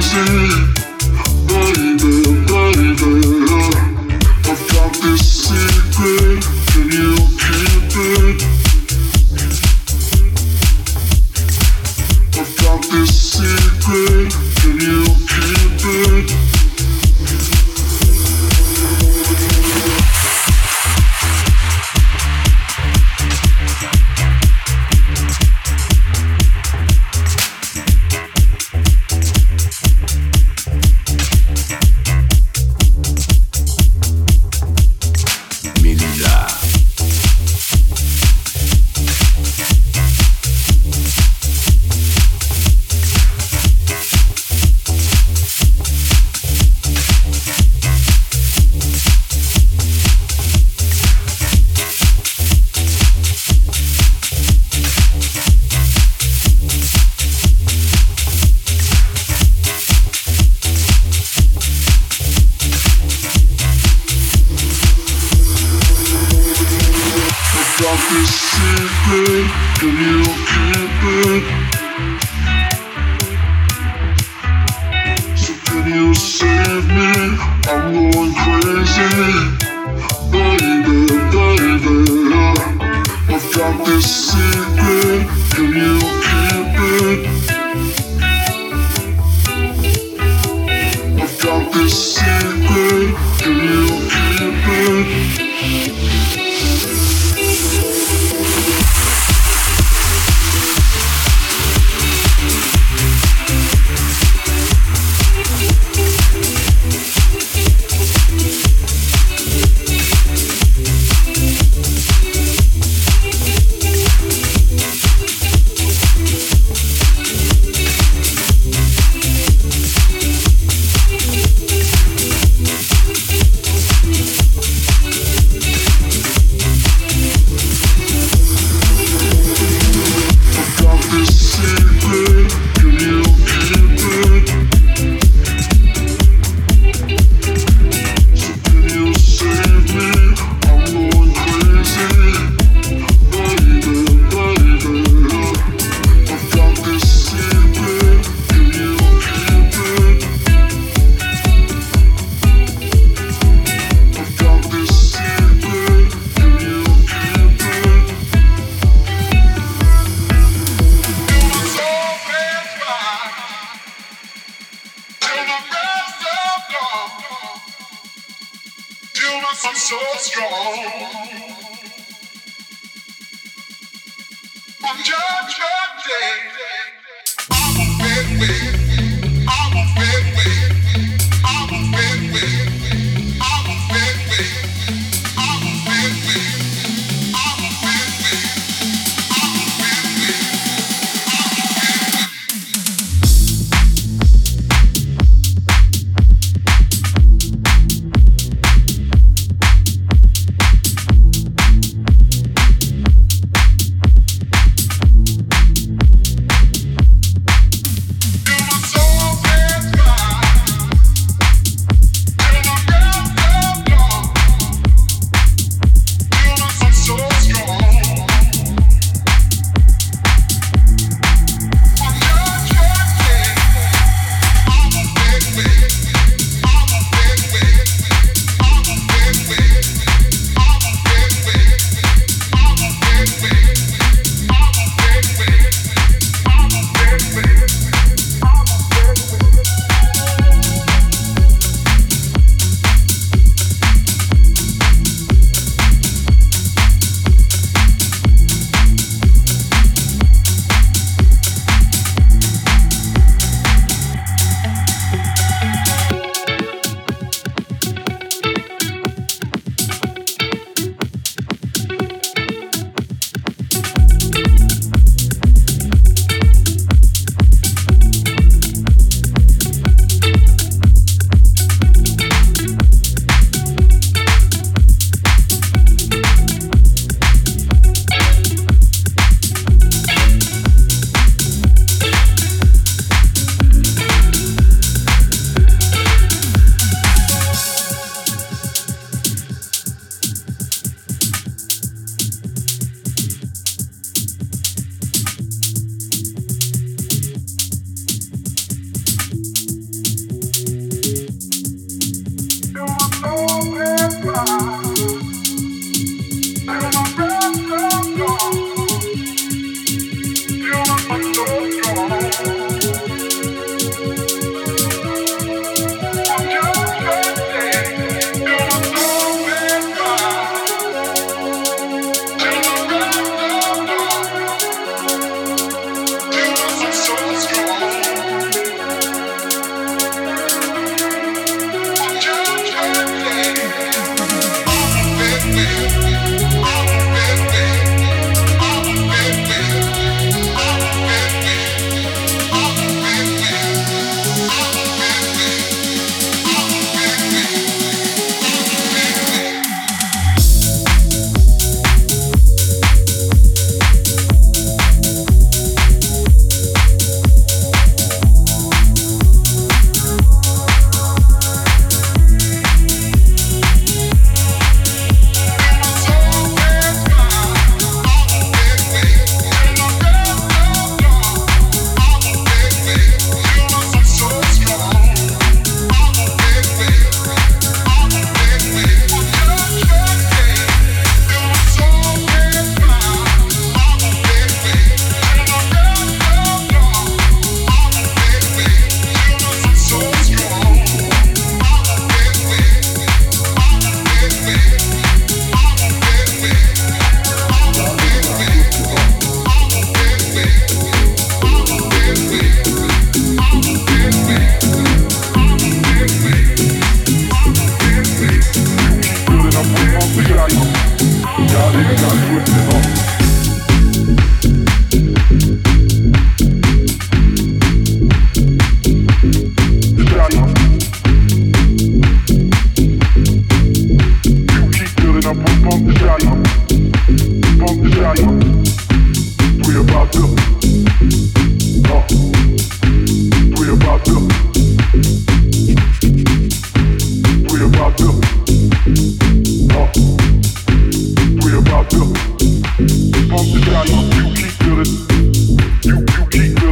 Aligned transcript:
Save 0.00 0.85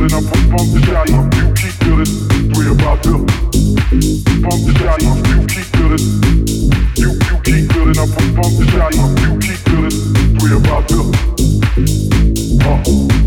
it 0.04 0.12
up, 0.12 0.22
we 0.24 0.40
pump 0.50 0.68
the 0.72 0.80
shot. 0.84 1.08
You 1.08 1.22
keep 1.54 1.74
feeling, 1.80 2.10
we 2.56 2.68
about 2.70 3.02
to 3.04 3.24
pump 4.44 4.60
the 4.64 4.72
shot. 4.78 5.00
You 5.00 5.46
keep 5.48 5.66
feeling, 5.76 6.04
you 6.96 7.10
you 7.28 7.36
keep 7.44 7.72
feeling 7.72 7.98
up, 7.98 8.08
we 8.20 8.26
pump 8.34 8.52
the 8.58 8.64
shot. 8.72 8.92
You 8.92 9.38
keep 9.40 9.60
feeling, 9.68 9.96
we 10.42 10.48
about 10.56 10.88
to. 10.88 11.00
Uh. 12.64 13.23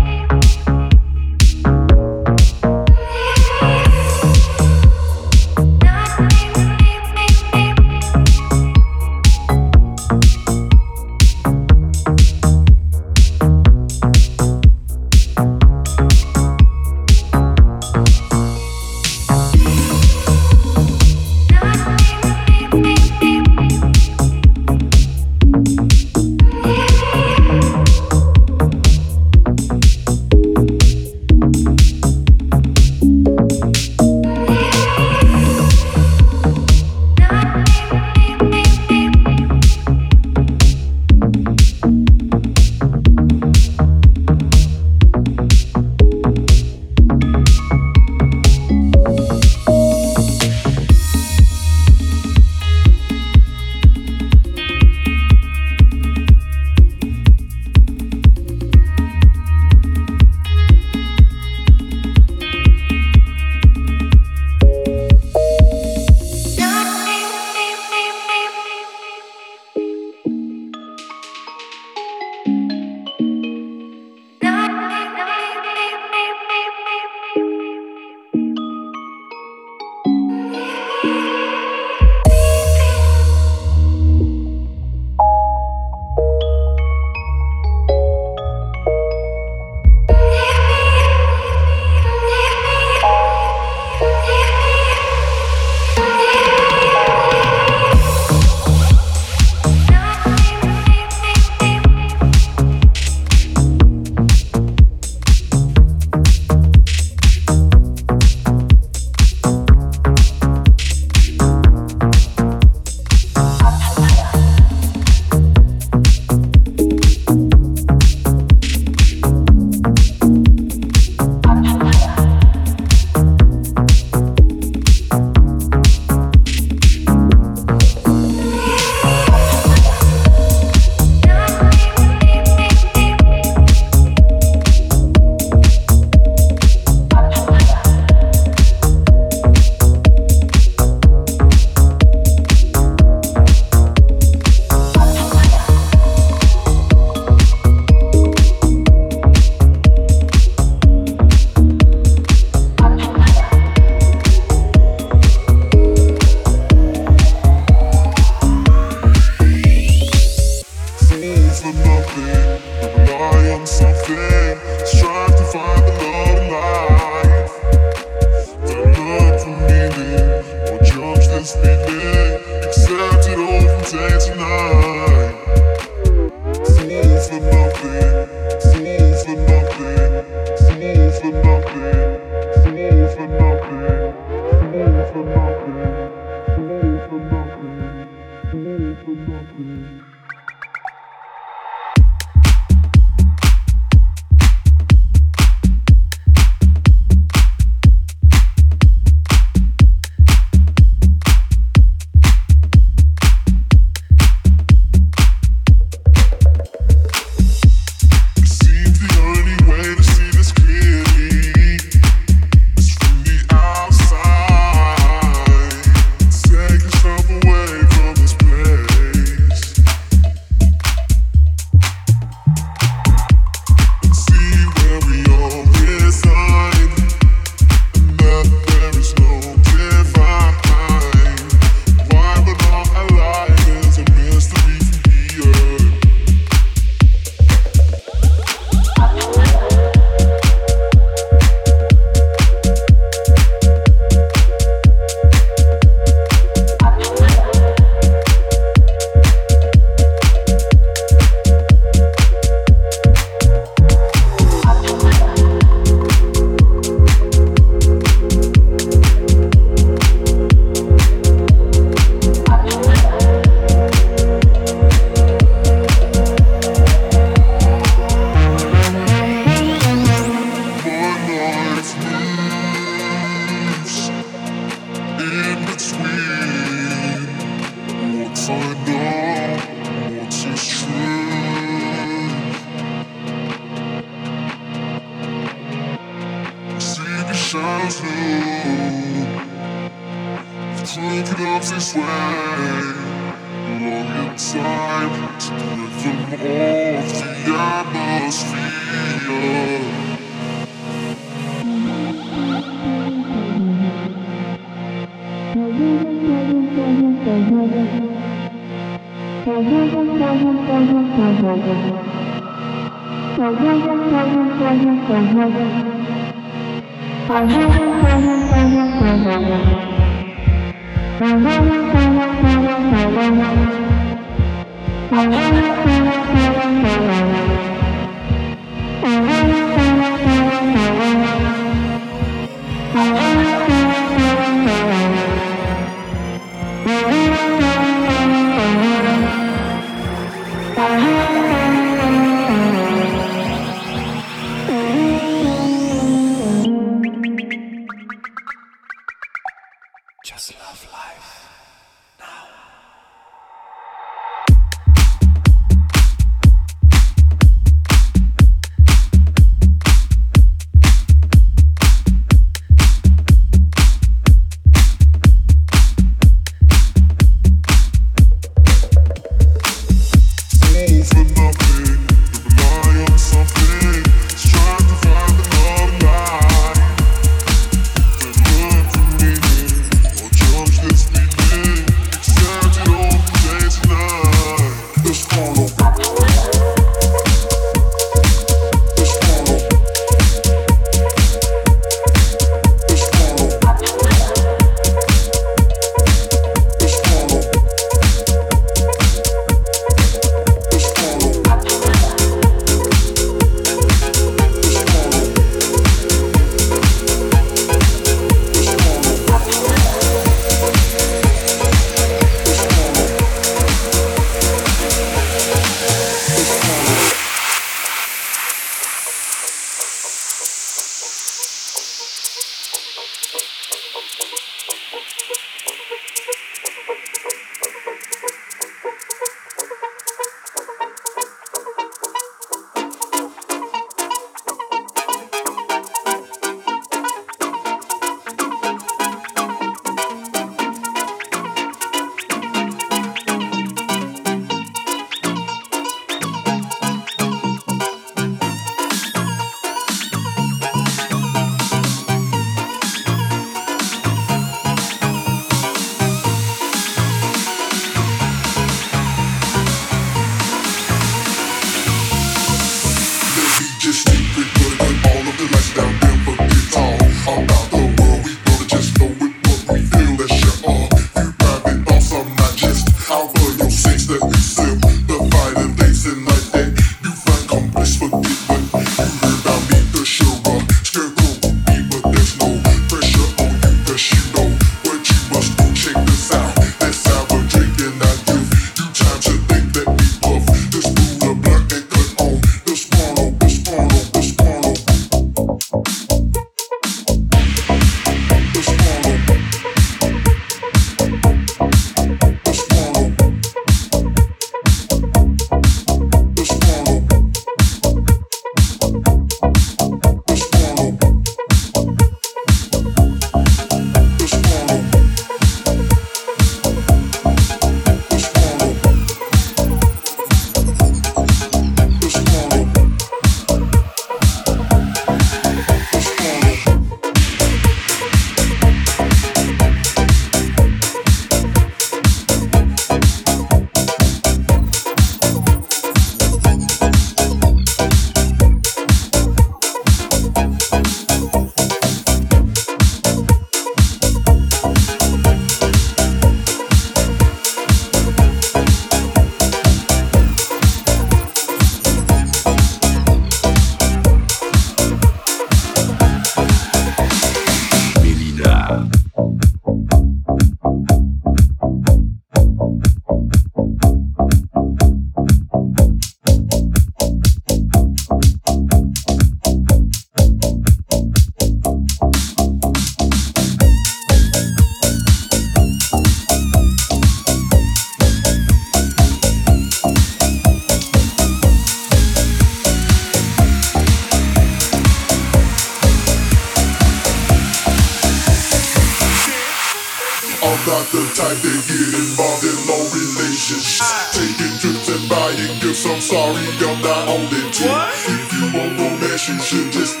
guess 595.71 595.85
I'm 595.85 596.01
sorry 596.01 596.43
I'm 596.59 596.81
not 596.81 597.07
holding 597.07 597.49
to. 597.49 597.63
If 598.03 598.33
you 598.33 598.59
want 598.59 598.77
romance, 598.77 599.29
you 599.29 599.39
should 599.39 599.71
just 599.71 600.00